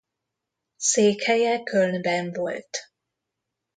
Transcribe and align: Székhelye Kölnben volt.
Székhelye 0.77 1.63
Kölnben 1.63 2.31
volt. 2.31 2.77